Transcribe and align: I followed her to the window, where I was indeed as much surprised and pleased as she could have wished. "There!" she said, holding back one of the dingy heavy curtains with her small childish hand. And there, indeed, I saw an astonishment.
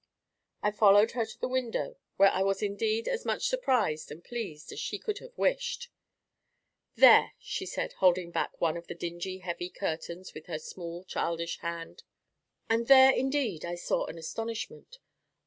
I 0.63 0.71
followed 0.71 1.11
her 1.11 1.27
to 1.27 1.39
the 1.39 1.47
window, 1.47 1.95
where 2.17 2.31
I 2.31 2.41
was 2.41 2.63
indeed 2.63 3.07
as 3.07 3.23
much 3.23 3.45
surprised 3.45 4.09
and 4.11 4.23
pleased 4.23 4.71
as 4.71 4.79
she 4.79 4.97
could 4.97 5.19
have 5.19 5.37
wished. 5.37 5.89
"There!" 6.95 7.33
she 7.37 7.67
said, 7.67 7.93
holding 7.93 8.31
back 8.31 8.59
one 8.59 8.77
of 8.77 8.87
the 8.87 8.95
dingy 8.95 9.37
heavy 9.37 9.69
curtains 9.69 10.33
with 10.33 10.47
her 10.47 10.57
small 10.57 11.03
childish 11.03 11.59
hand. 11.59 12.01
And 12.67 12.87
there, 12.87 13.11
indeed, 13.11 13.63
I 13.63 13.75
saw 13.75 14.07
an 14.07 14.17
astonishment. 14.17 14.97